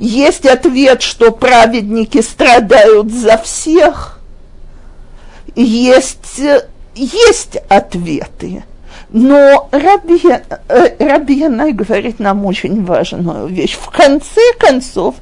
[0.00, 4.18] есть ответ, что праведники страдают за всех,
[5.54, 6.40] есть,
[6.94, 8.64] есть ответы.
[9.12, 10.22] Но Раби,
[10.68, 13.76] э, говорит нам очень важную вещь.
[13.76, 15.16] В конце концов,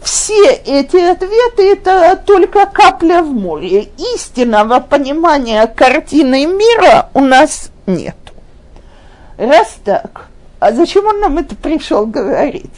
[0.00, 3.88] все эти ответы– это только капля в море.
[4.14, 8.16] Истинного понимания картины мира у нас нет.
[9.36, 10.28] Раз так,
[10.60, 12.70] а зачем он нам это пришел говорить?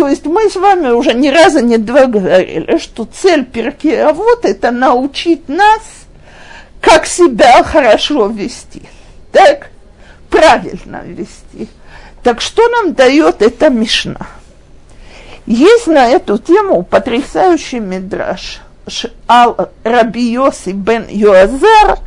[0.00, 4.14] То есть мы с вами уже ни разу, ни два говорили, что цель перки а
[4.14, 5.82] вот это научить нас,
[6.80, 8.80] как себя хорошо вести.
[9.30, 9.68] Так?
[10.30, 11.68] правильно вести.
[12.22, 14.26] Так что нам дает эта Мишна?
[15.44, 18.62] Есть на эту тему потрясающий мидраж
[19.28, 21.98] Ал Раби Йоси бен Юазар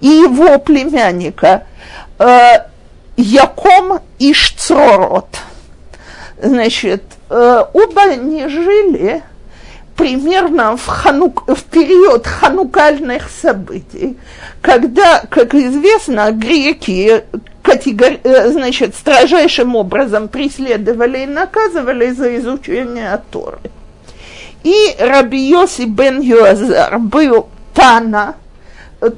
[0.00, 1.66] и его племянника
[2.18, 2.60] э,
[3.18, 5.28] Яком Ишцророт.
[6.42, 9.22] Значит, оба они жили
[9.96, 14.16] примерно в, ханук, в период ханукальных событий,
[14.60, 17.24] когда, как известно, греки
[17.62, 18.20] категори...
[18.24, 23.60] Э, значит, строжайшим образом преследовали и наказывали за изучение Торы.
[24.64, 28.36] И Раби Йоси бен Юазар был Тана,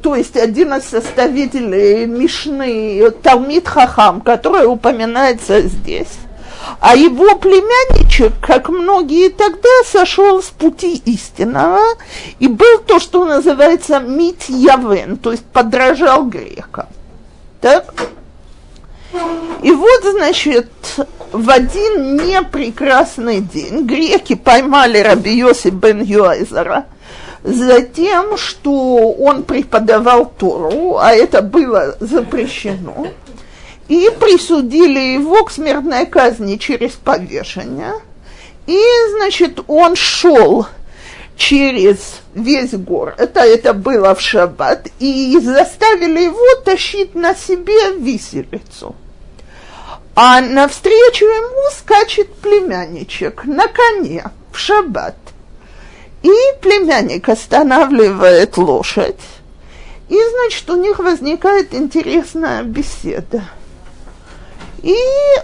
[0.02, 6.23] то есть один из составителей Мишны Талмит Хахам, который упоминается здесь.
[6.80, 11.80] А его племянничек, как многие тогда, сошел с пути истинного
[12.38, 16.86] и был то, что называется митьявен, то есть подражал грекам.
[17.60, 17.94] Так?
[19.62, 20.68] И вот, значит,
[21.32, 26.86] в один непрекрасный день греки поймали Раби Йоси бен Юайзера
[27.42, 33.06] за тем, что он преподавал Тору, а это было запрещено,
[33.88, 37.94] и присудили его к смертной казни через повешение.
[38.66, 40.66] И, значит, он шел
[41.36, 48.94] через весь город, это, это было в шаббат, и заставили его тащить на себе виселицу.
[50.16, 55.16] А навстречу ему скачет племянничек на коне в шаббат.
[56.22, 56.32] И
[56.62, 59.20] племянник останавливает лошадь.
[60.08, 63.42] И, значит, у них возникает интересная беседа.
[64.84, 64.94] И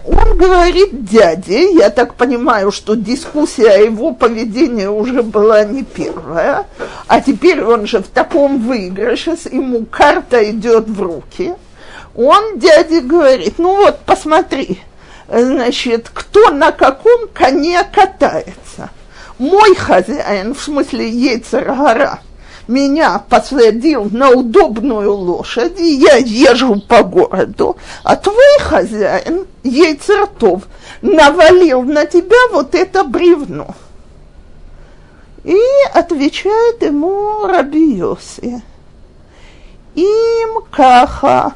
[0.05, 6.67] он говорит дяде, я так понимаю, что дискуссия о его поведении уже была не первая,
[7.07, 11.55] а теперь он же в таком выигрыше, ему карта идет в руки–
[12.15, 14.81] он дяде говорит, ну вот, посмотри,
[15.29, 18.91] значит, кто на каком коне катается.
[19.39, 21.71] Мой хозяин, в смысле Ейцер
[22.71, 30.63] меня посадил на удобную лошадь, и я езжу по городу, а твой хозяин, яйцертов,
[31.03, 33.75] навалил на тебя вот это бревно.
[35.45, 35.59] И
[35.93, 38.63] отвечает ему Раби Йоси.
[39.95, 41.55] Им каха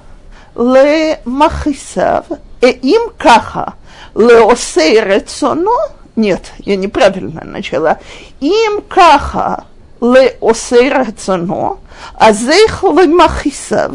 [0.57, 2.27] ле махисав,
[2.61, 3.75] э им каха
[4.15, 5.71] ле осей рецоно,
[6.17, 7.99] нет, я неправильно начала,
[8.41, 9.65] им каха
[10.04, 11.76] לעושי רצונו,
[12.18, 13.92] אז איך למכיסיו.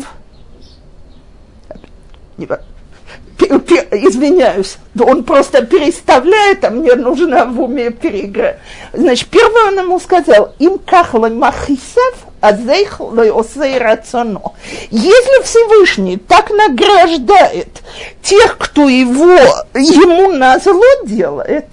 [3.91, 8.59] извиняюсь, он просто переставляет, а мне нужно в уме переиграть.
[8.93, 14.53] Значит, первое он ему сказал, им кахла махисев, а рационо.
[14.91, 17.83] Если Всевышний так награждает
[18.23, 19.39] тех, кто его,
[19.75, 21.67] ему на зло делает,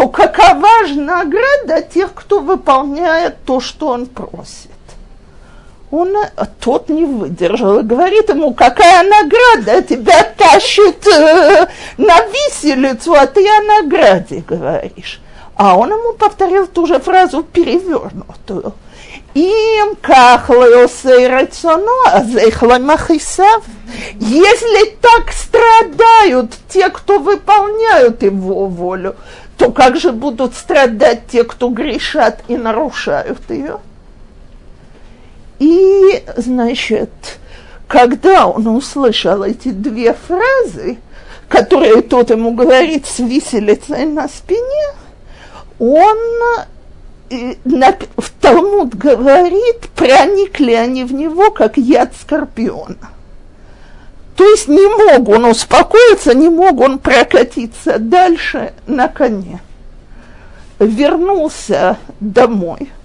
[0.00, 4.70] то какова же награда тех, кто выполняет то, что он просит?
[5.90, 11.66] Он, а тот не выдержал и говорит ему, какая награда, тебя тащит э,
[11.98, 15.20] на виселицу, а ты о награде говоришь.
[15.54, 18.72] А он ему повторил ту же фразу перевернутую.
[19.34, 23.64] Им кахлеосей рацоно, а махисав.
[24.14, 29.14] Если так страдают те, кто выполняют его волю,
[29.60, 33.76] то как же будут страдать те, кто грешат и нарушают ее?
[35.58, 37.10] И, значит,
[37.86, 40.96] когда он услышал эти две фразы,
[41.46, 44.94] которые тот ему говорит с виселицей на спине,
[45.78, 46.16] он
[47.28, 47.52] э,
[48.16, 53.10] в Талмуд говорит, проникли они в него, как яд скорпиона.
[54.40, 59.60] То есть не мог он успокоиться, не мог он прокатиться дальше на коне.
[60.78, 62.90] Вернулся домой–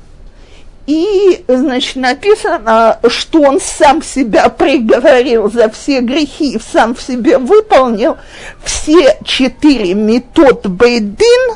[0.88, 8.18] и, значит, написано, что он сам себя приговорил за все грехи, сам в себе выполнил
[8.64, 11.56] все четыре метод Бейдин,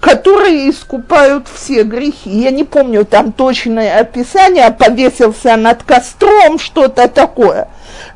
[0.00, 2.30] которые искупают все грехи.
[2.30, 7.68] Я не помню там точное описание, повесился над костром, что-то такое.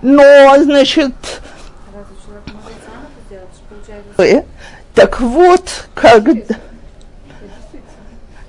[0.02, 1.12] Но, значит,
[4.94, 6.56] так вот, когда...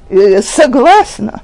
[0.10, 1.42] Э, согласна,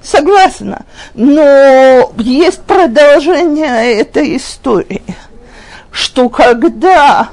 [0.00, 5.02] согласна, но есть продолжение этой истории,
[5.90, 7.30] что когда,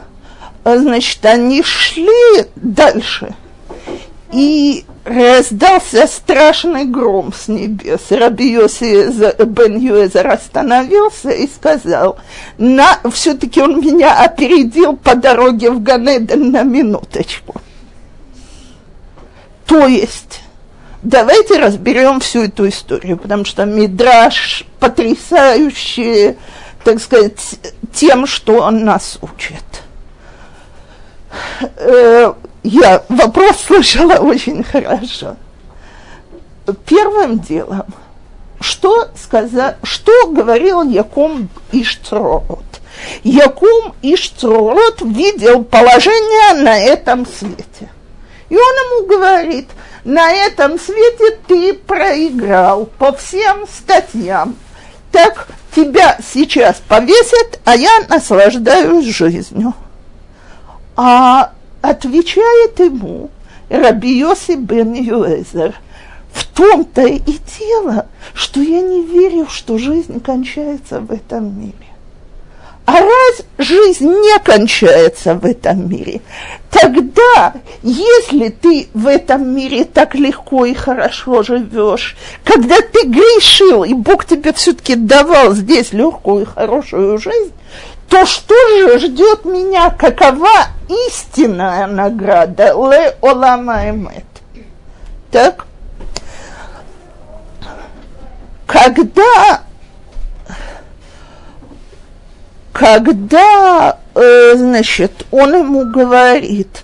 [0.63, 3.35] значит, они шли дальше,
[4.33, 8.01] и раздался страшный гром с небес.
[8.09, 12.17] Раби Йоси бен Юэзер остановился и сказал,
[12.57, 17.61] на, все-таки он меня опередил по дороге в Ганеден на минуточку.
[19.67, 20.41] То есть,
[21.03, 26.37] давайте разберем всю эту историю, потому что Мидраш потрясающий,
[26.83, 27.59] так сказать,
[27.93, 29.63] тем, что он нас учит.
[32.63, 35.35] Я вопрос слышала очень хорошо.
[36.85, 37.85] Первым делом,
[38.61, 42.63] что, сказал, что говорил Яком Иштрот?
[43.23, 47.89] Якум Иштрот видел положение на этом свете.
[48.47, 49.67] И он ему говорит,
[50.05, 54.55] на этом свете ты проиграл по всем статьям.
[55.11, 59.73] Так тебя сейчас повесят, а я наслаждаюсь жизнью.
[60.95, 61.51] А
[61.83, 63.29] отвечает ему
[63.69, 65.75] Раби Йоси бен Юэзер,
[66.31, 71.73] в том-то и дело, что я не верю, что жизнь кончается в этом мире.
[72.85, 76.21] А раз жизнь не кончается в этом мире,
[76.69, 83.93] тогда, если ты в этом мире так легко и хорошо живешь, когда ты грешил, и
[83.93, 87.53] Бог тебе все-таки давал здесь легкую и хорошую жизнь,
[88.09, 90.67] то что же ждет меня, какова
[91.07, 92.73] истинная награда?
[92.73, 94.25] Ле олама эмет?
[95.31, 95.65] Так?
[98.67, 99.63] Когда
[102.73, 106.83] когда, э, значит, он ему говорит,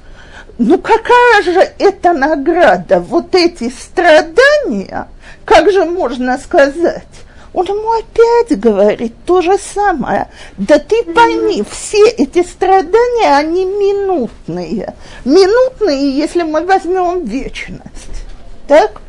[0.60, 5.08] ну какая же это награда, вот эти страдания,
[5.46, 7.08] как же можно сказать,
[7.54, 10.30] он ему опять говорит то же самое.
[10.58, 14.94] Да ты пойми, все эти страдания, они минутные.
[15.26, 18.26] Минутные, если мы возьмем вечность.
[18.68, 19.02] Так?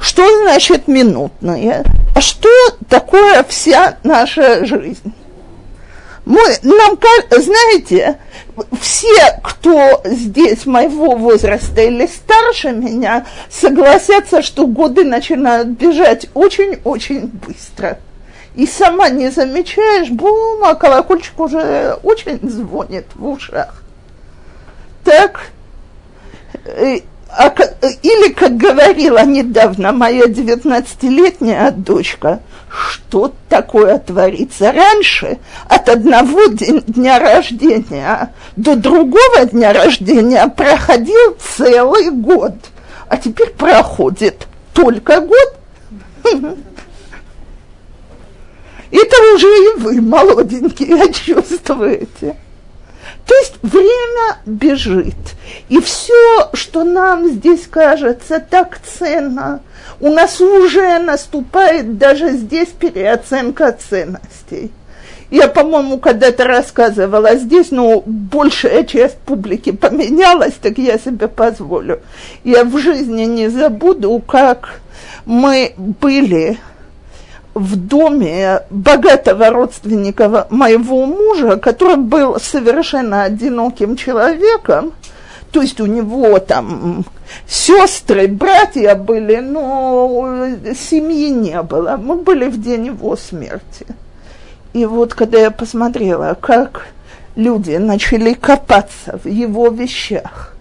[0.00, 1.84] Что значит минутные?
[2.14, 2.48] А что
[2.88, 5.12] такое вся наша жизнь?
[6.28, 6.98] Мы, нам,
[7.30, 8.18] знаете,
[8.82, 17.98] все, кто здесь моего возраста или старше меня, согласятся, что годы начинают бежать очень-очень быстро.
[18.54, 23.82] И сама не замечаешь, бум, а колокольчик уже очень звонит в ушах.
[25.04, 25.40] Так,
[26.66, 26.98] э,
[28.02, 32.40] или, как говорила недавно моя 19-летняя дочка,
[32.70, 35.38] что такое творится раньше,
[35.68, 42.54] от одного дня рождения до другого дня рождения проходил целый год,
[43.08, 45.54] а теперь проходит только год.
[48.90, 52.36] Это уже и вы, молоденькие, чувствуете.
[53.26, 55.14] То есть время бежит.
[55.68, 59.60] И все, что нам здесь кажется так ценно,
[60.00, 64.70] у нас уже наступает даже здесь переоценка ценностей.
[65.30, 72.00] Я, по-моему, когда-то рассказывала здесь, но большая часть публики поменялась, так я себе позволю.
[72.44, 74.80] Я в жизни не забуду, как
[75.26, 76.58] мы были
[77.58, 84.92] в доме богатого родственника моего мужа, который был совершенно одиноким человеком,
[85.50, 87.04] то есть у него там
[87.46, 91.96] сестры, братья были, но семьи не было.
[91.96, 93.86] Мы были в день его смерти.
[94.74, 96.86] И вот когда я посмотрела, как
[97.34, 100.54] люди начали копаться в его вещах,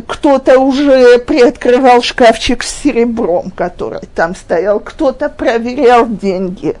[0.00, 6.76] кто-то уже приоткрывал шкафчик с серебром, который там стоял, кто-то проверял деньги.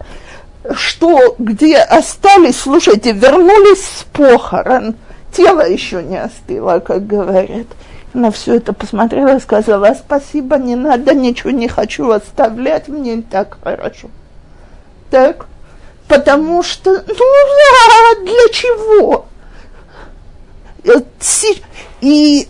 [0.72, 4.96] Что, где остались, слушайте, вернулись с похорон,
[5.32, 7.66] тело еще не остыло, как говорят.
[8.12, 13.58] На все это посмотрела и сказала, спасибо, не надо, ничего не хочу оставлять, мне так
[13.62, 14.08] хорошо.
[15.10, 15.46] Так,
[16.08, 19.26] потому что, ну да, для чего?
[20.86, 21.00] Э,
[22.00, 22.46] и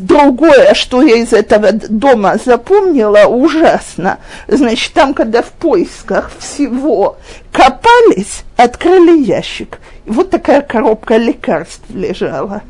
[0.00, 4.18] другое, что я из этого дома запомнила, ужасно.
[4.48, 7.16] Значит, там, когда в поисках всего
[7.52, 9.78] копались, открыли ящик.
[10.04, 12.62] И вот такая коробка лекарств лежала.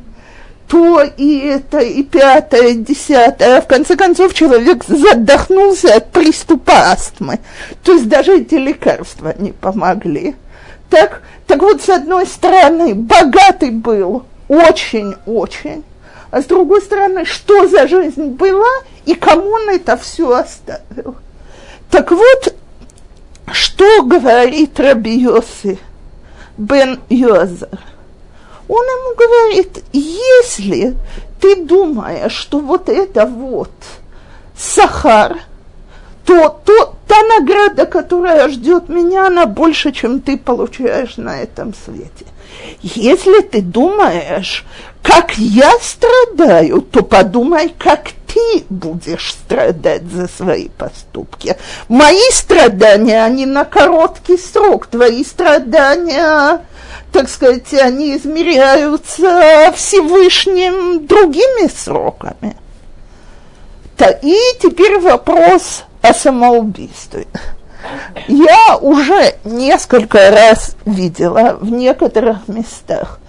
[0.68, 3.58] то и это, и пятое, и десятое.
[3.58, 7.40] А в конце концов человек задохнулся от приступа астмы.
[7.82, 10.34] То есть даже эти лекарства не помогли.
[10.88, 15.82] Так, так вот, с одной стороны, богатый был, очень-очень.
[16.30, 18.70] А с другой стороны, что за жизнь была
[19.06, 21.16] и кому он это все оставил.
[21.90, 22.54] Так вот,
[23.50, 25.78] что говорит Раби Йоси
[26.58, 27.80] бен Йозер?
[28.68, 30.96] Он ему говорит, если
[31.40, 33.72] ты думаешь, что вот это вот
[34.56, 35.38] сахар,
[36.24, 36.91] то, то
[37.38, 42.26] награда, которая ждет меня, она больше, чем ты получаешь на этом свете.
[42.82, 44.64] Если ты думаешь,
[45.02, 51.56] как я страдаю, то подумай, как ты будешь страдать за свои поступки.
[51.88, 56.64] Мои страдания, они на короткий срок, твои страдания,
[57.12, 62.56] так сказать, они измеряются Всевышним другими сроками.
[64.22, 67.26] И теперь вопрос о самоубийстве.
[68.28, 73.20] Я уже несколько раз видела в некоторых местах,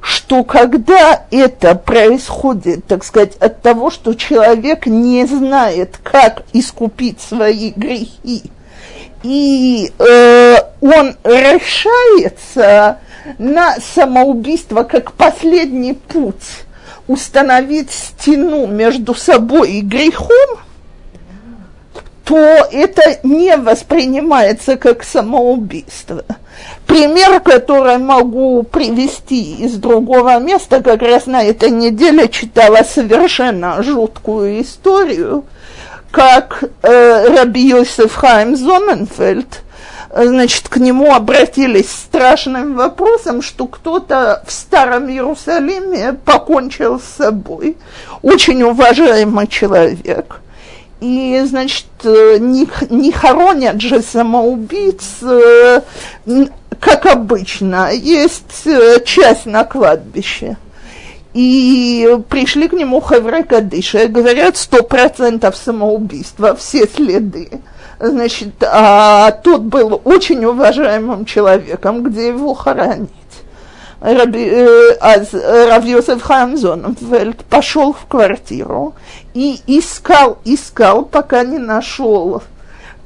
[0.00, 7.70] что когда это происходит, так сказать, от того, что человек не знает, как искупить свои
[7.70, 8.42] грехи,
[9.22, 12.98] и э, он решается
[13.38, 16.64] на самоубийство как последний путь
[17.06, 20.58] установить стену между собой и грехом–
[22.24, 22.36] то
[22.70, 26.24] это не воспринимается как самоубийство.
[26.86, 34.62] Пример, который могу привести из другого места, как раз на этой неделе читала совершенно жуткую
[34.62, 35.44] историю,
[36.10, 39.62] как э, Раби Йосеф Хайм Зоненфельд,
[40.14, 47.78] значит, к нему обратились с страшным вопросом, что кто-то в Старом Иерусалиме покончил с собой.
[48.20, 50.40] Очень уважаемый человек–
[51.02, 55.80] и, значит, не, не хоронят же самоубийц, э,
[56.78, 60.56] как обычно, есть э, часть на кладбище.
[61.34, 67.50] И пришли к нему Хевре Кадыша говорят, сто процентов самоубийства, все следы.
[67.98, 73.10] Значит, а тот был очень уважаемым человеком, где его хоронить.
[75.84, 78.94] Йосеф Хамзонфельд пошел в квартиру
[79.34, 82.42] и искал, искал, пока не нашел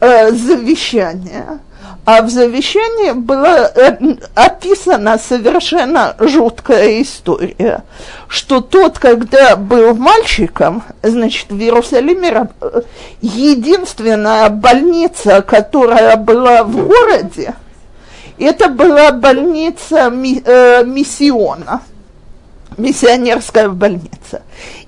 [0.00, 1.60] э, завещание.
[2.06, 3.98] А в завещании была э,
[4.34, 7.82] описана совершенно жуткая история,
[8.28, 12.82] что тот, когда был мальчиком, значит, в Иерусалиме э,
[13.20, 17.54] единственная больница, которая была в городе,
[18.38, 21.82] это была больница э, миссиона,
[22.76, 24.42] миссионерская больница.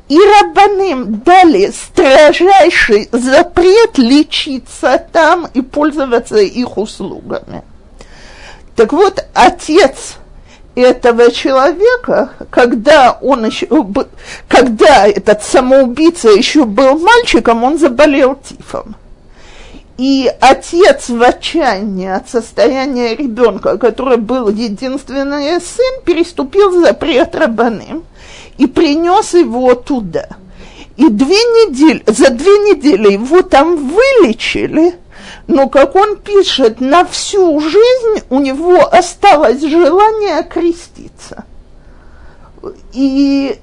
[0.08, 7.62] И рабаным дали строжайший запрет лечиться там и пользоваться их услугами.
[8.74, 10.16] Так вот, отец
[10.74, 13.66] этого человека, когда он еще,
[14.46, 18.96] когда этот самоубийца еще был мальчиком, он заболел тифом.
[19.98, 28.04] И отец в отчаянии от состояния ребенка, который был единственный сын, переступил запрет рабаным
[28.58, 30.28] и принес его туда.
[30.96, 34.94] И две недели, за две недели его там вылечили,
[35.48, 41.44] но, как он пишет, на всю жизнь у него осталось желание креститься.
[42.92, 43.58] И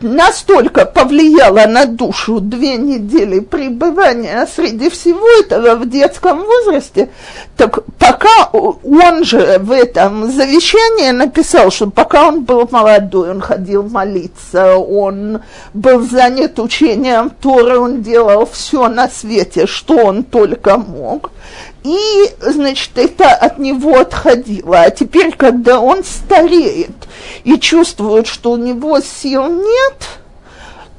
[0.00, 7.10] настолько повлияло на душу две недели пребывания среди всего этого в детском возрасте,
[7.56, 13.82] так пока он же в этом завещании написал, что пока он был молодой, он ходил
[13.82, 15.40] молиться, он
[15.74, 21.30] был занят учением Торы, он делал все на свете, что он только мог.
[21.82, 24.80] И, значит, это от него отходило.
[24.80, 26.90] А теперь, когда он стареет
[27.44, 30.20] и чувствует, что у него сил нет,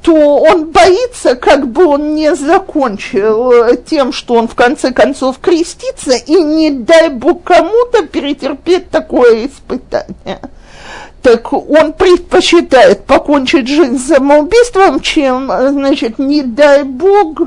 [0.01, 6.13] то он боится, как бы он не закончил тем, что он в конце концов крестится,
[6.13, 10.39] и не дай бог кому-то перетерпеть такое испытание.
[11.21, 17.39] Так он предпочитает покончить жизнь самоубийством, чем, значит, не дай бог,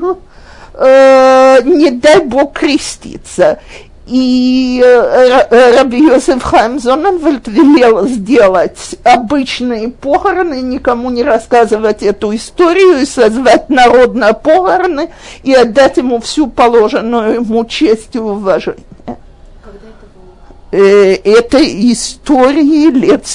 [0.77, 3.59] э, не дай бог креститься.
[4.07, 13.01] И э, Раби Йосеф Хайм Зоненвельд велел сделать обычные похороны, никому не рассказывать эту историю,
[13.01, 15.09] и созвать народ на похороны,
[15.41, 18.83] и отдать ему всю положенную ему честь и уважение.
[19.05, 20.35] Когда это было?
[20.71, 23.25] Э, это истории лет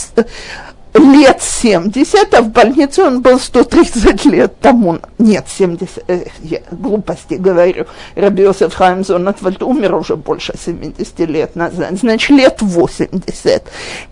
[0.94, 4.99] лет 70, а в больнице он был 130 лет тому.
[5.18, 7.87] Нет, 70, э, я глупости говорю.
[8.16, 13.62] Рабиосеф Хайм Зонатвальд умер уже больше 70 лет назад, значит, лет 80.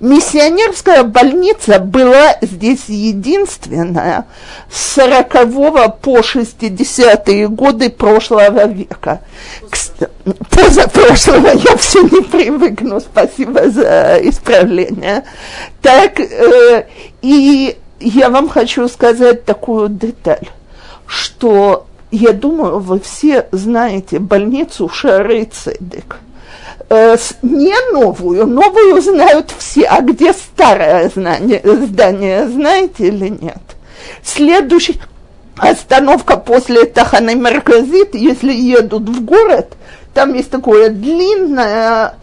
[0.01, 4.27] Миссионерская больница была здесь единственная
[4.71, 9.21] с 40 по 60-е годы прошлого века.
[10.51, 15.25] Позапрошлого я все не привыкну, спасибо за исправление.
[15.83, 16.87] Так, э,
[17.23, 20.49] и я вам хочу сказать такую деталь,
[21.07, 26.21] что я думаю, вы все знаете больницу Шары Цедек.
[26.91, 33.61] Э, не новую, новую знают все, а где старое знание, здание, знаете или нет?
[34.23, 35.01] Следующий
[35.57, 39.77] остановка после Таханы Марказит, если едут в город,
[40.19, 42.17] там есть такое длинное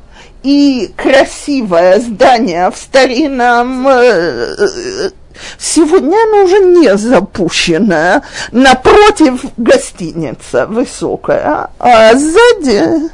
[0.43, 3.87] и красивое здание в старинном...
[3.87, 5.11] Э,
[5.57, 8.21] сегодня оно уже не запущено.
[8.51, 13.09] Напротив гостиница высокая, а сзади...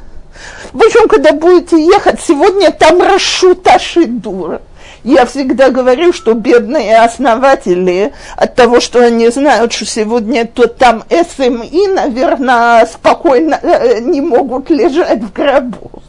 [0.72, 4.62] В общем, когда будете ехать, сегодня там расшута шидура.
[5.04, 11.02] Я всегда говорю, что бедные основатели от того, что они знают, что сегодня то там
[11.08, 16.02] СМИ, наверное, спокойно э, не могут лежать в гробу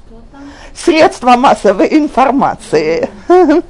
[0.76, 3.10] средства массовой информации.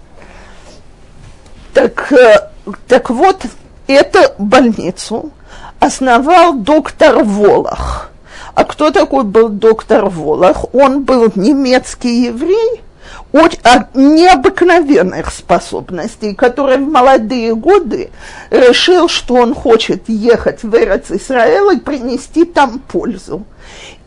[1.73, 2.51] Так, э,
[2.87, 3.47] так вот,
[3.87, 5.31] эту больницу
[5.79, 8.11] основал доктор Волох.
[8.53, 10.71] А кто такой был доктор Волох?
[10.75, 12.83] Он был немецкий еврей,
[13.31, 18.11] очень, а, необыкновенных способностей, который в молодые годы
[18.49, 23.45] решил, что он хочет ехать в Эрец Исраэл и принести там пользу.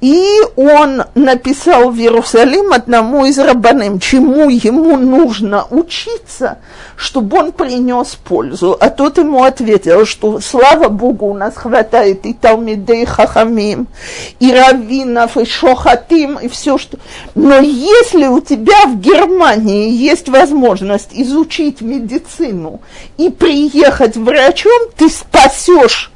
[0.02, 6.58] И он написал в Иерусалим одному из рабаным, чему ему нужно учиться,
[6.96, 8.76] чтобы он принес пользу.
[8.78, 13.88] А тот ему ответил, что слава Богу, у нас хватает и Талмидей Хахамим,
[14.38, 16.98] и Равинов, и Шохатим, и все, что...
[17.34, 22.82] Но если у тебя в Германии есть возможность изучить медицину
[23.16, 26.12] и приехать врачом, ты спасешь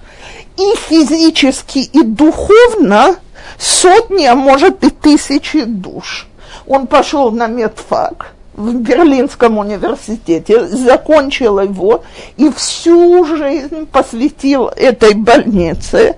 [0.59, 3.17] и физически, и духовно–
[3.59, 6.27] сотни, а может и тысячи душ.
[6.67, 12.05] Он пошел на медфак в Берлинском университете, закончил его
[12.37, 16.17] и всю жизнь посвятил этой больнице.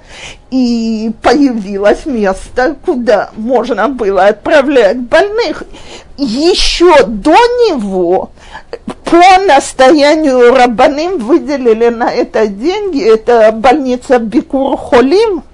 [0.51, 5.63] И появилось место, куда можно было отправлять больных.
[6.19, 8.31] Еще до него
[9.05, 13.03] по настоянию Рабаным выделили на это деньги.
[13.03, 15.43] Это больница Бикур Холим–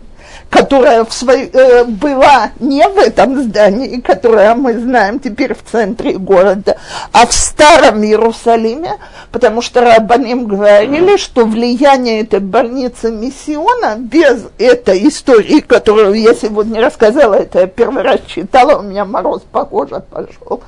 [0.50, 6.14] которая в свой, э, была не в этом здании, которое мы знаем теперь в центре
[6.14, 6.76] города,
[7.12, 8.96] а в старом Иерусалиме,
[9.30, 16.80] потому что Рабаним говорили, что влияние этой больницы миссиона без этой истории, которую я сегодня
[16.80, 20.62] рассказала, это я первый раз читала, у меня мороз по коже пошел,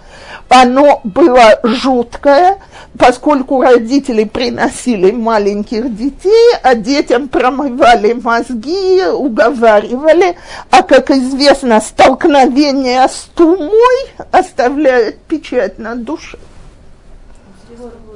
[0.48, 2.58] оно было жуткое,
[2.98, 9.69] поскольку родители приносили маленьких детей, а детям промывали мозги, уговаривали,
[10.70, 16.38] а, как известно, столкновение с тумой оставляет печать на душе.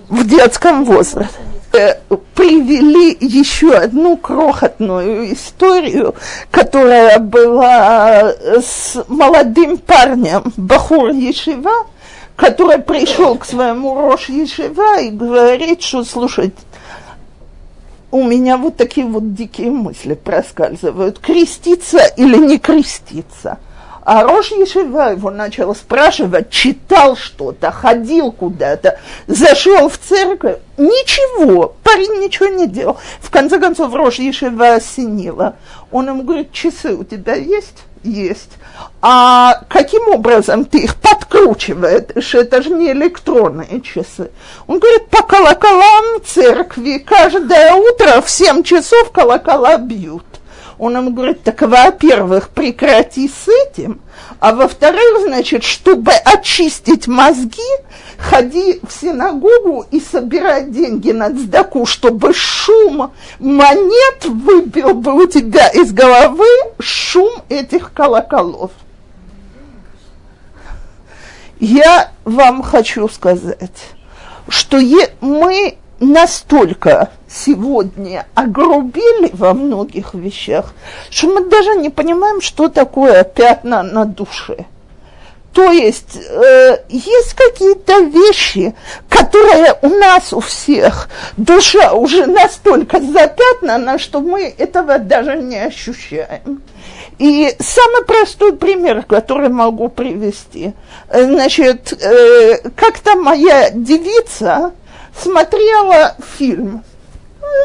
[0.08, 1.38] В детском возрасте.
[1.72, 1.94] Э,
[2.36, 6.14] привели еще одну крохотную историю,
[6.52, 11.86] которая была с молодым парнем Бахур Ешива,
[12.36, 16.56] который пришел к своему Рош Ешива и говорит, что, слушайте,
[18.14, 23.58] у меня вот такие вот дикие мысли проскальзывают, креститься или не креститься.
[24.04, 30.58] А Рош Ешива его начал спрашивать, читал что-то, ходил куда-то, зашел в церковь.
[30.78, 32.98] Ничего, парень ничего не делал.
[33.18, 35.56] В конце концов, Рош Ешива осенила.
[35.90, 37.82] Он ему говорит, часы у тебя есть?
[38.04, 38.50] Есть.
[39.02, 42.34] А каким образом ты их подкручиваешь?
[42.34, 44.30] Это же не электронные часы.
[44.66, 50.24] Он говорит, по колоколам церкви каждое утро в 7 часов колокола бьют.
[50.84, 54.02] Он ему говорит, так, во-первых, прекрати с этим,
[54.38, 57.62] а во-вторых, значит, чтобы очистить мозги,
[58.18, 65.68] ходи в синагогу и собирай деньги на цдаку, чтобы шум монет выбил бы у тебя
[65.68, 66.44] из головы
[66.78, 68.70] шум этих колоколов.
[71.60, 73.86] Я вам хочу сказать,
[74.48, 74.78] что
[75.22, 75.78] мы
[76.12, 80.72] настолько сегодня огрубили во многих вещах,
[81.10, 84.66] что мы даже не понимаем, что такое пятна на душе.
[85.54, 88.74] То есть э, есть какие-то вещи,
[89.08, 96.60] которые у нас у всех, душа уже настолько запятнана, что мы этого даже не ощущаем.
[97.20, 100.72] И самый простой пример, который могу привести.
[101.08, 104.72] Значит, э, как-то моя девица
[105.16, 106.84] смотрела фильм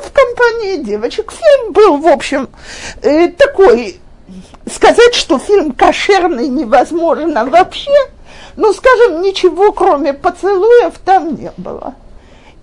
[0.04, 1.32] в компании девочек.
[1.32, 2.50] Фильм был, в общем,
[3.02, 4.00] э, такой,
[4.72, 7.92] сказать, что фильм кошерный невозможно вообще,
[8.56, 11.96] ну, скажем, ничего кроме поцелуев там не было.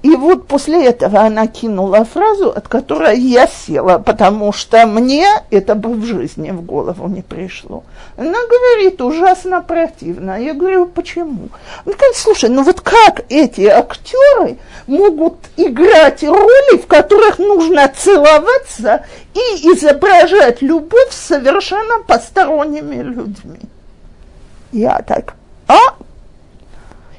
[0.07, 5.75] И вот после этого она кинула фразу, от которой я села, потому что мне это
[5.75, 7.83] бы в жизни в голову не пришло.
[8.16, 10.40] Она говорит, ужасно противно.
[10.40, 11.49] Я говорю, почему?
[11.85, 19.05] Она говорит, слушай, ну вот как эти актеры могут играть роли, в которых нужно целоваться
[19.35, 19.38] и
[19.73, 23.59] изображать любовь с совершенно посторонними людьми?
[24.71, 25.35] Я так,
[25.66, 25.97] а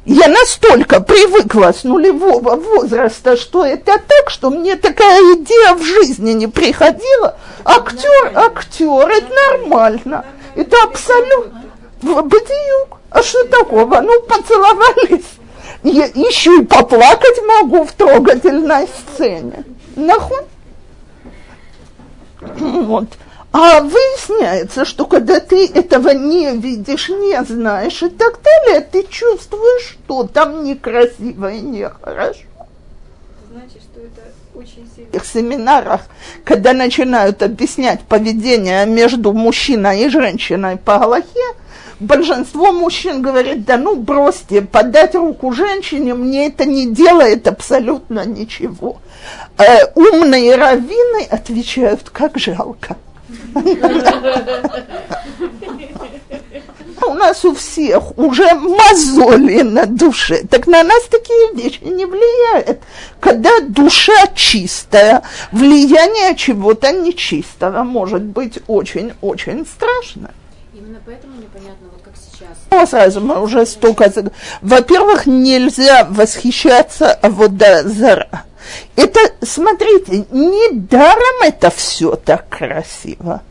[0.08, 6.32] я настолько привыкла с нулевого возраста, что это так, что мне такая идея в жизни
[6.32, 7.38] не приходила.
[7.65, 10.26] Актер, актер, это нормально.
[10.56, 11.65] Это абсолютно...
[12.02, 13.00] Бадиюк.
[13.10, 14.00] А что такого?
[14.00, 15.26] Ну, поцеловались.
[15.84, 19.65] Я еще и поплакать могу в трогательной сцене.
[19.98, 20.43] Нахуй.
[22.39, 23.10] Вот.
[23.51, 29.97] А выясняется, что когда ты этого не видишь, не знаешь и так далее, ты чувствуешь,
[30.05, 32.41] что там некрасиво и нехорошо.
[33.49, 34.21] Значит, что это
[34.53, 35.19] очень сильно...
[35.19, 36.01] В семинарах,
[36.43, 41.55] когда начинают объяснять поведение между мужчиной и женщиной по Галахе,
[42.01, 48.97] большинство мужчин говорит, да ну бросьте, подать руку женщине, мне это не делает абсолютно ничего.
[49.57, 52.97] Э, умные раввины отвечают, как жалко.
[57.06, 60.44] У нас у всех уже мозоли на душе.
[60.50, 62.80] Так на нас такие вещи не влияют.
[63.20, 70.32] Когда душа чистая, влияние чего-то нечистого может быть очень-очень страшно.
[70.74, 72.58] Именно поэтому непонятно, вот как сейчас.
[72.72, 74.12] Ну, сразу мы уже столько...
[74.62, 78.44] Во-первых, нельзя восхищаться а вот да, зара.
[78.95, 83.41] Это, смотрите, не даром это все так красиво.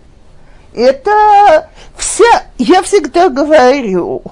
[0.75, 4.23] Это вся, я всегда говорю,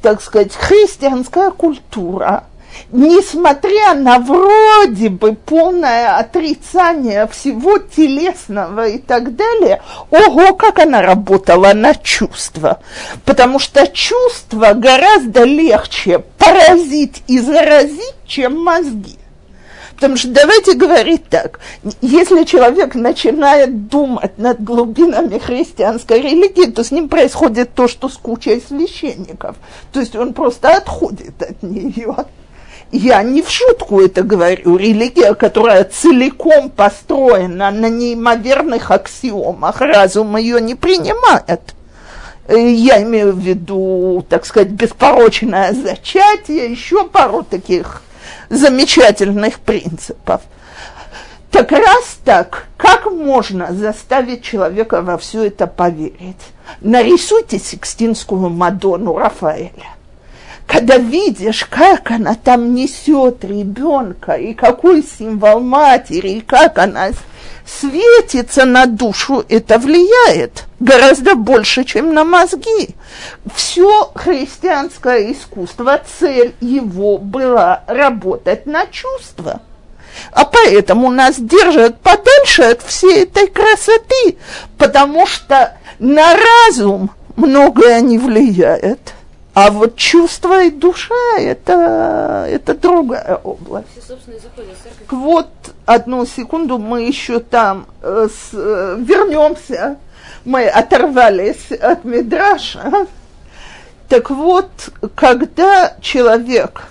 [0.00, 2.44] так сказать, христианская культура,
[2.92, 11.72] несмотря на вроде бы полное отрицание всего телесного и так далее, ого, как она работала
[11.72, 12.80] на чувства.
[13.24, 19.17] Потому что чувства гораздо легче поразить и заразить, чем мозги.
[19.98, 21.58] Потому что давайте говорить так,
[22.00, 28.16] если человек начинает думать над глубинами христианской религии, то с ним происходит то, что с
[28.16, 29.56] кучей священников.
[29.92, 32.14] То есть он просто отходит от нее.
[32.92, 34.76] Я не в шутку это говорю.
[34.76, 41.74] Религия, которая целиком построена на неимоверных аксиомах, разум ее не принимает.
[42.46, 48.02] Э, я имею в виду, так сказать, беспорочное зачатие, еще пару таких
[48.48, 50.42] замечательных принципов.
[51.50, 56.36] Так раз так, как можно заставить человека во все это поверить?
[56.80, 59.97] Нарисуйте Сикстинскую Мадонну Рафаэля.
[60.68, 67.08] Когда видишь, как она там несет ребенка, и какой символ матери, и как она
[67.64, 72.94] светится на душу, это влияет гораздо больше, чем на мозги.
[73.54, 79.62] Все христианское искусство, цель его была работать на чувства.
[80.32, 84.36] А поэтому нас держат подальше от всей этой красоты,
[84.76, 89.14] потому что на разум многое не влияет.
[89.60, 93.88] А вот чувство и душа это, это другая область.
[95.10, 95.48] Вот
[95.84, 99.96] одну секунду мы еще там э, с, э, вернемся.
[100.44, 103.08] Мы оторвались от Мидраша.
[104.08, 104.70] Так вот,
[105.16, 106.84] когда человек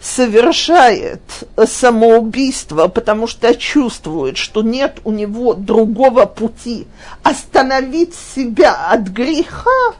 [0.00, 1.22] совершает
[1.64, 6.88] самоубийство, потому что чувствует, что нет у него другого пути
[7.22, 9.94] остановить себя от греха,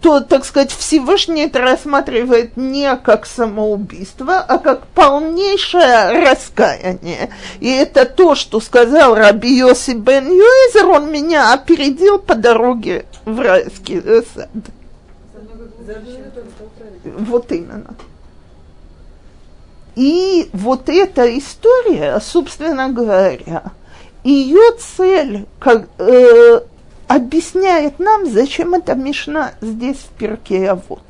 [0.00, 7.30] то, так сказать, Всевышний это рассматривает не как самоубийство, а как полнейшее раскаяние.
[7.60, 13.40] И это то, что сказал Раби Йоси бен Юэзер, он меня опередил по дороге в
[13.40, 14.00] райский
[14.34, 14.48] сад.
[17.04, 17.94] Вот именно.
[19.96, 23.64] И вот эта история, собственно говоря,
[24.24, 26.60] ее цель, как, э,
[27.10, 31.02] объясняет нам, зачем эта Мишна здесь в перке а вот.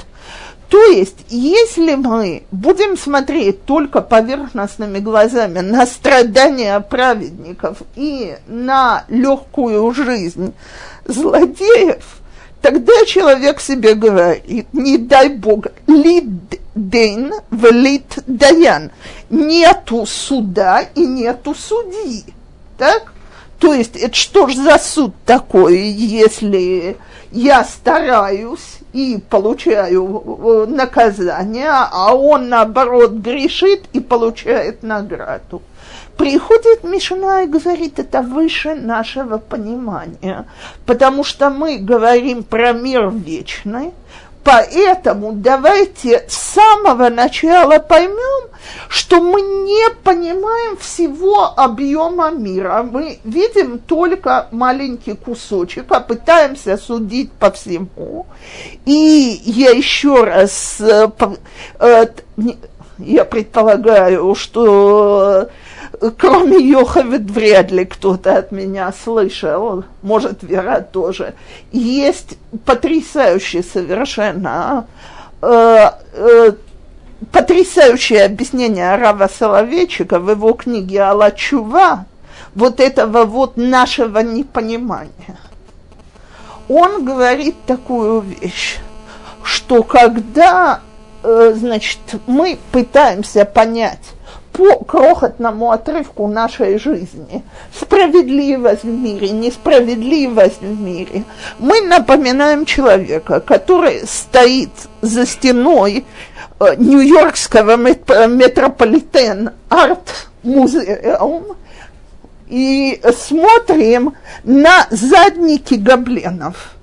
[0.71, 9.93] То есть, если мы будем смотреть только поверхностными глазами на страдания праведников и на легкую
[9.93, 10.55] жизнь
[11.05, 12.21] злодеев,
[12.63, 18.91] тогда человек себе говорит, не дай Бог, лид ден велит даян,
[19.29, 22.25] нету суда и нету судьи,
[22.79, 23.13] так?
[23.61, 26.97] То есть, это что ж за суд такой, если
[27.31, 35.61] я стараюсь и получаю э, наказание, а он, наоборот, грешит и получает награду.
[36.17, 40.47] Приходит Мишна и говорит, это выше нашего понимания,
[40.87, 43.93] потому что мы говорим про мир вечный,
[44.43, 48.49] Поэтому давайте с самого начала поймем,
[48.89, 52.83] что мы не понимаем всего объема мира.
[52.83, 58.27] Мы видим только маленький кусочек, а пытаемся судить по всему.
[58.87, 61.09] И я еще раз, э,
[61.79, 62.07] э,
[62.99, 65.49] я предполагаю, что
[66.17, 71.35] кроме Йоховит вряд ли кто-то от меня слышал, может, Вера тоже.
[71.73, 74.87] Есть потрясающее совершенно
[75.43, 76.53] э, э,
[77.33, 82.07] потрясающее объяснение Рава Соловейчика в его книге Алачува
[82.55, 85.39] вот этого вот нашего непонимания.
[86.69, 88.79] Он говорит такую вещь,
[89.43, 90.81] что когда,
[91.23, 94.15] э, значит, мы пытаемся понять,
[94.53, 97.43] по крохотному отрывку нашей жизни,
[97.79, 101.25] справедливость в мире, несправедливость в мире,
[101.59, 106.05] мы напоминаем человека, который стоит за стеной
[106.59, 111.57] э, Нью-Йоркского метрополитен арт-музеум
[112.49, 116.75] и смотрим на задники гобленов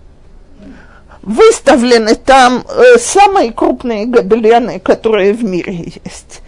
[1.27, 6.41] выставлены там э, самые крупные гобелены, которые в мире есть.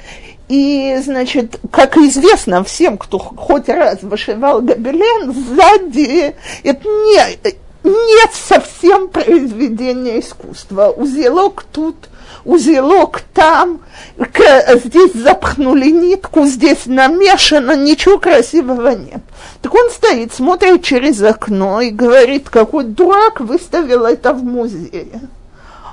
[0.49, 9.09] И, значит, как известно всем, кто хоть раз вышивал гобелен, сзади это не, нет совсем
[9.09, 10.89] произведения искусства.
[10.89, 12.09] Узелок тут,
[12.45, 13.81] узелок там,
[14.17, 19.21] здесь запахнули нитку, здесь намешано, ничего красивого нет.
[19.61, 25.29] Так он стоит, смотрит через окно и говорит, какой дурак выставил это в музее.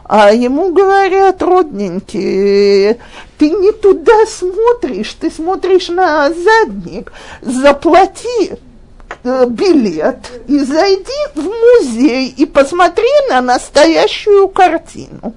[0.09, 2.99] А ему говорят, родненькие,
[3.38, 8.53] ты не туда смотришь, ты смотришь на задник, заплати
[9.25, 15.35] э, билет и зайди в музей и посмотри на настоящую картину.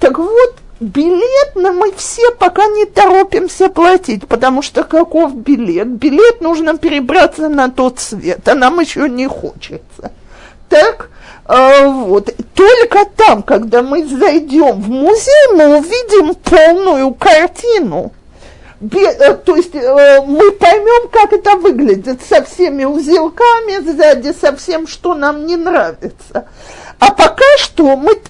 [0.00, 5.86] Так вот, билет на мы все пока не торопимся платить, потому что каков билет?
[5.86, 10.10] Билет нужно перебраться на тот свет, а нам еще не хочется.
[10.68, 11.08] Так,
[11.46, 12.34] вот.
[12.54, 18.12] Только там, когда мы зайдем в музей, мы увидим полную картину.
[18.80, 24.86] Э, то есть э, мы поймем, как это выглядит со всеми узелками сзади, со всем,
[24.86, 26.48] что нам не нравится.
[26.98, 28.20] А пока что мы,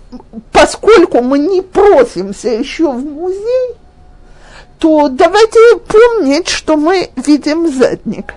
[0.53, 3.77] поскольку мы не просимся еще в музей,
[4.79, 8.35] то давайте помнить, что мы видим задник.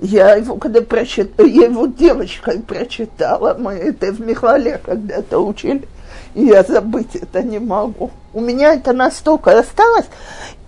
[0.00, 5.88] Я его, когда прочитала, я его девочкой прочитала, мы это в Михале когда-то учили,
[6.34, 8.10] и я забыть это не могу.
[8.32, 10.06] У меня это настолько осталось.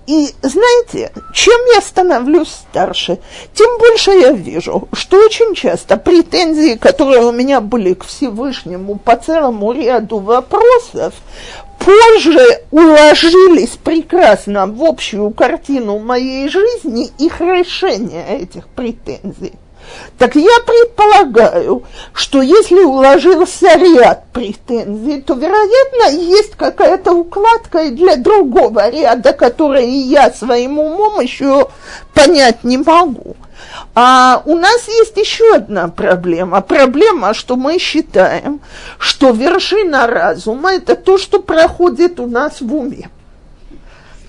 [0.06, 3.20] И знаете, чем я становлюсь старше,
[3.54, 9.14] тем больше я вижу, что очень часто претензии, которые у меня были к Всевышнему по
[9.14, 11.14] целому ряду вопросов,
[11.80, 19.54] позже уложились прекрасно в общую картину моей жизни их решения этих претензий.
[20.18, 28.16] Так я предполагаю, что если уложился ряд претензий, то, вероятно, есть какая-то укладка и для
[28.16, 31.68] другого ряда, который я своим умом еще
[32.14, 33.34] понять не могу.
[33.94, 36.60] А у нас есть еще одна проблема.
[36.60, 38.60] Проблема, что мы считаем,
[38.98, 43.10] что вершина разума– это то, что проходит у нас в уме.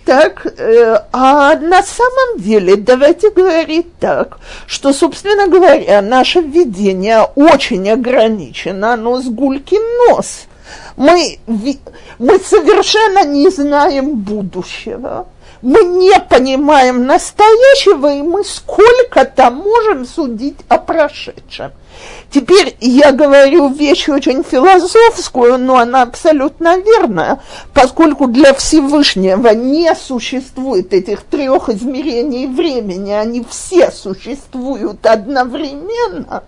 [0.03, 7.87] Так, э, а на самом деле, давайте говорить так, что, собственно говоря, наше введение очень
[7.89, 10.47] ограничено, но с гулькин нос.
[10.97, 15.27] Мы, мы совершенно не знаем будущего
[15.61, 21.71] мы не понимаем настоящего, и мы сколько-то можем судить о прошедшем.
[22.31, 27.41] Теперь я говорю вещь очень философскую, но она абсолютно верная,
[27.73, 36.43] поскольку для Всевышнего не существует этих трех измерений времени, они все существуют одновременно,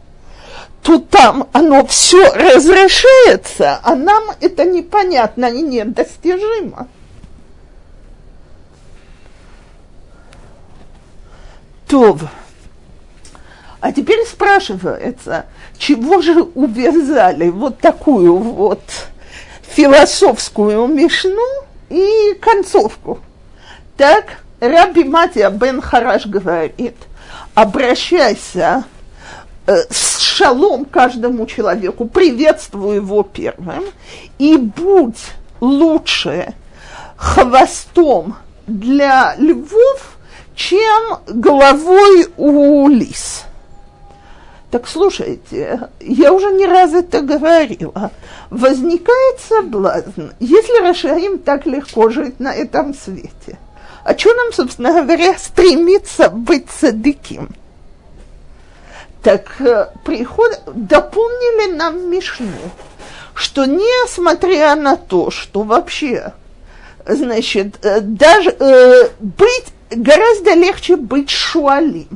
[0.81, 6.87] то там оно все разрешается, а нам это непонятно и недостижимо.
[11.93, 12.17] То,
[13.79, 15.45] а теперь спрашивается,
[15.77, 18.81] чего же увязали вот такую вот
[19.61, 21.45] философскую мишну
[21.91, 23.19] и концовку?
[23.95, 24.25] Так,
[24.59, 26.95] Раби Матия бен Хараш говорит,
[27.53, 28.85] обращайся
[29.67, 33.83] э, с шалом каждому человеку, приветствуй его первым,
[34.39, 35.21] и будь
[35.59, 36.55] лучше
[37.17, 40.12] хвостом для львов,
[40.55, 43.43] чем головой у лис.
[44.71, 48.11] Так слушайте, я уже не раз это говорила.
[48.49, 53.59] Возникает соблазн, если Рашаим так легко жить на этом свете,
[54.03, 57.49] а что нам, собственно говоря, стремиться быть садыким?
[59.21, 62.49] Так э, приход, дополнили нам Мишну,
[63.33, 66.33] что несмотря на то, что вообще,
[67.05, 72.07] значит, э, даже э, быть гораздо легче быть шуалим.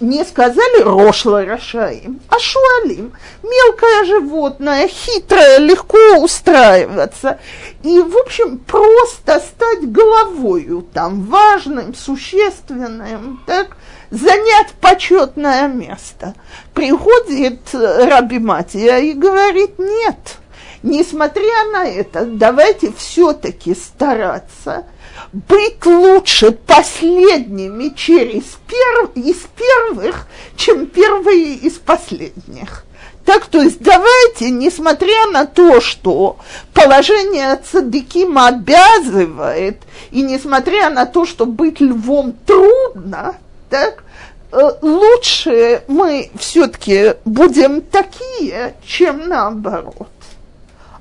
[0.00, 3.12] Не сказали рошло рашаим, а шуалим.
[3.42, 7.38] Мелкое животное, хитрое, легко устраиваться.
[7.82, 13.76] И, в общем, просто стать головою там, важным, существенным, так,
[14.10, 16.34] занять почетное место.
[16.74, 20.38] Приходит Раби Матия и говорит, нет,
[20.82, 24.86] несмотря на это, давайте все-таки стараться–
[25.32, 30.26] быть лучше последними через перв, из первых,
[30.56, 32.84] чем первые из последних.
[33.28, 36.38] Так, то есть давайте, несмотря на то, что
[36.72, 43.36] положение цадыкима обязывает, и несмотря на то, что быть львом трудно,
[43.68, 44.02] так,
[44.50, 50.08] э, лучше мы все-таки будем такие, чем наоборот.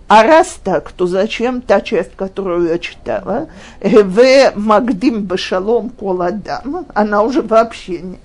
[0.07, 3.49] А раз так, то зачем та часть, которую я читала,
[3.81, 8.19] в Магдим Бешалом Коладам, она уже вообще не...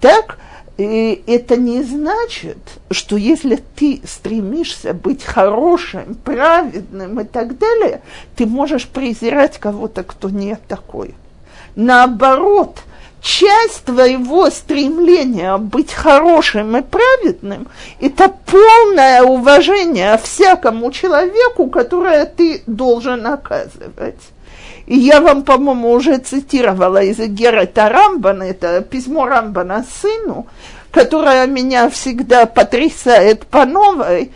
[0.00, 0.38] Так,
[0.78, 2.56] и это не значит,
[2.90, 8.00] что если ты стремишься быть хорошим, праведным и так далее,
[8.34, 11.14] ты можешь презирать кого-то, кто не такой.
[11.76, 12.80] Наоборот–
[13.20, 17.68] часть твоего стремления быть хорошим и праведным–
[18.00, 24.20] это полное уважение всякому человеку, которое ты должен оказывать.
[24.86, 30.46] И я вам, по-моему, уже цитировала из Герета Рамбана, это письмо Рамбана сыну,
[30.90, 34.32] которое меня всегда потрясает по новой,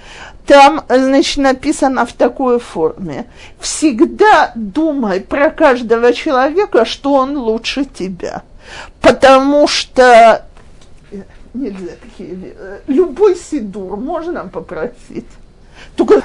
[0.47, 3.27] там, значит, написано в такой форме.
[3.59, 8.43] Всегда думай про каждого человека, что он лучше тебя–
[9.01, 10.47] Потому что
[11.55, 15.27] нельзя такие Любой сидур можно нам попросить.
[15.97, 16.23] Только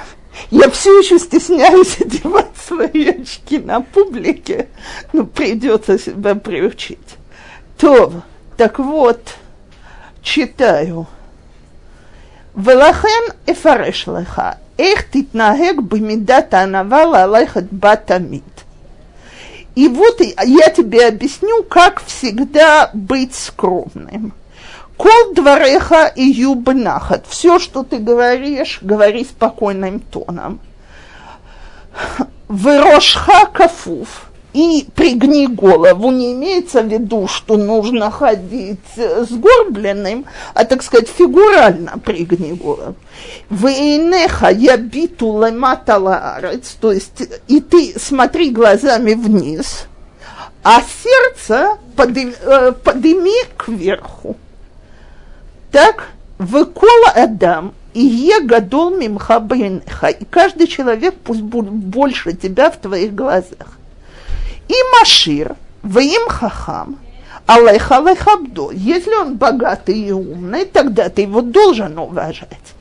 [0.51, 4.69] я все еще стесняюсь одевать свои очки на публике,
[5.13, 7.17] но придется себя приучить.
[7.77, 8.23] То,
[8.57, 9.21] так вот,
[10.21, 11.07] читаю.
[12.55, 18.43] Велахен эфареш леха, эх титнагек бимидат анавала алайхат батамит
[19.79, 24.33] и вот я тебе объясню, как всегда быть скромным.
[24.97, 27.25] Кол двореха и юбнахат.
[27.29, 30.59] Все, что ты говоришь, говори спокойным тоном.
[32.49, 40.81] Вырошха кафуф и пригни голову, не имеется в виду, что нужно ходить сгорбленным, а, так
[40.81, 42.95] сказать, фигурально пригни голову.
[43.49, 49.85] Вейнеха лемата лаарец, то есть и ты смотри глазами вниз,
[50.63, 54.35] а сердце подыми, э, подыми кверху.
[55.71, 56.09] Так,
[56.39, 59.39] выкола Адам, и е гадол мимха
[60.09, 63.78] и каждый человек пусть будет больше тебя в твоих глазах.
[64.69, 66.99] И машир в им Хахам,
[67.47, 68.25] Алейх Алейх
[68.73, 72.75] Если он богатый и умный, тогда ты его должен уважать.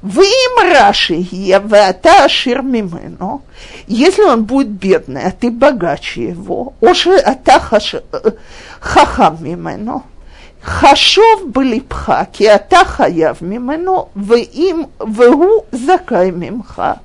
[0.00, 3.42] В им Раши Евата Ашир Мимену.
[3.86, 7.60] Если он будет бедный, а ты богаче его, Оши Ата
[7.92, 8.30] э,
[8.80, 10.04] Хахам Мимену.
[10.62, 17.00] Хашов блипха, ки ата хаяв мимено, в им вегу закай мимха.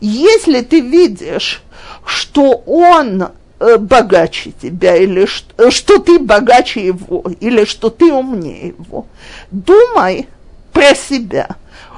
[0.00, 1.62] Если ты видишь,
[2.04, 3.28] что он
[3.58, 9.06] богаче тебя, или что, э, что ты богаче его, или что ты умнее его.
[9.50, 10.28] Думай
[10.72, 11.56] про себя,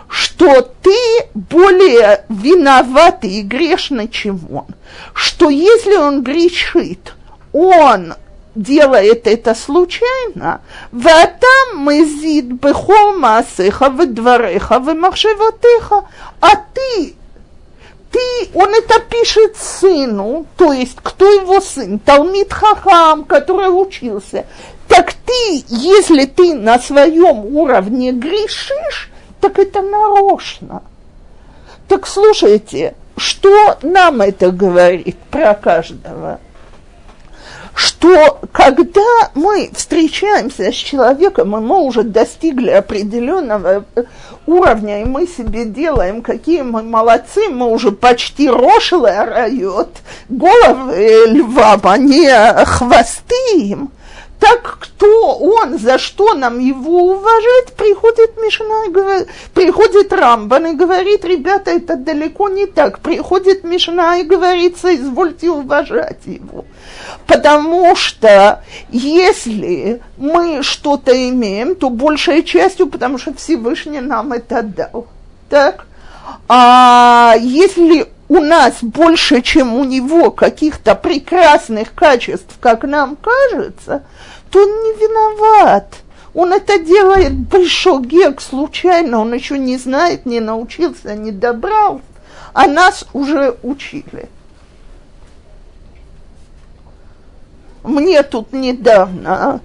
[0.09, 0.97] что ты
[1.35, 4.67] более виноватый и грешный, чем он.
[5.13, 7.15] Что если он грешит,
[7.53, 8.15] он
[8.55, 16.09] делает это случайно, «Ватам мезид бехол маасеха в вемахшевотеха»,
[16.41, 17.15] а ты
[18.11, 24.47] ты, он это пишет сыну, то есть кто его сын, Талмит Хахам, который учился.
[24.89, 30.83] Так ты, если ты на своем уровне грешишь, так это нарочно.
[31.89, 36.41] Так слушайте, что нам это говорит про каждого?
[37.81, 43.87] Что когда мы встречаемся с человеком, и мы уже достигли определенного
[44.47, 49.97] уровня, и мы себе делаем, какие мы молодцы, мы уже почти рошлый райот,
[50.29, 52.29] головы льва, а не
[52.67, 53.91] хвосты им,
[54.41, 61.71] так кто он, за что нам его уважать, приходит Мишна, приходит Рамбан и говорит, ребята,
[61.71, 63.01] это далеко не так.
[63.01, 66.65] Приходит Мишна и говорит, извольте уважать его.
[67.27, 75.07] Потому что если мы что-то имеем, то большей частью, потому что Всевышний нам это дал.
[75.51, 75.87] Так?
[76.49, 84.05] А если у нас больше, чем у него каких-то прекрасных качеств, как нам кажется,
[84.51, 85.97] то он не виноват.
[86.33, 92.03] Он это делает большой гек случайно, он еще не знает, не научился, не добрал,
[92.53, 94.29] а нас уже учили.
[97.83, 99.61] Мне тут недавно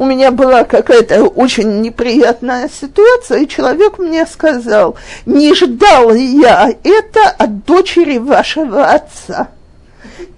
[0.00, 4.96] у меня была какая-то очень неприятная ситуация, и человек мне сказал,
[5.26, 9.48] не ждал я это от дочери вашего отца.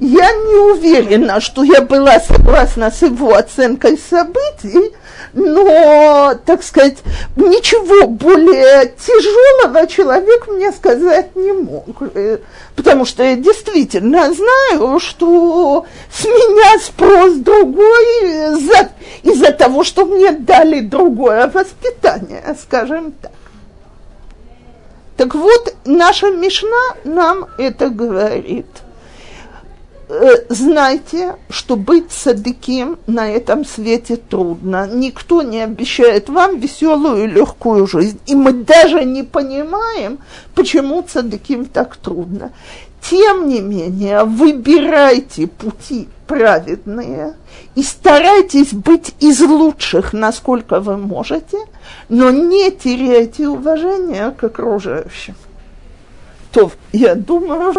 [0.01, 4.91] Я не уверена, что я была согласна с его оценкой событий,
[5.35, 6.99] но, так сказать,
[7.37, 12.39] ничего более тяжелого человек мне сказать не мог, э,
[12.77, 18.05] потому что я действительно знаю, что с меня спрос другой
[18.53, 18.91] из-за,
[19.23, 23.33] из того, что мне дали другое воспитание, скажем так.
[25.17, 28.67] Так вот, наша Мишна нам это говорит–
[30.49, 34.87] знайте, что быть садыким на этом свете трудно.
[34.87, 38.21] Никто не обещает вам веселую и легкую жизнь.
[38.27, 40.19] И мы даже не понимаем,
[40.55, 42.53] почему садыким так трудно.
[43.09, 47.35] Тем не менее, выбирайте пути праведные
[47.75, 51.59] и старайтесь быть из лучших, насколько вы можете,
[52.09, 55.35] но не теряйте уважения к окружающим.
[56.53, 57.71] То, я думаю,